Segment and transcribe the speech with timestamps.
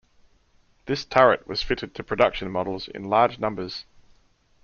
[0.87, 3.85] This turret was fitted to production models in large numbers.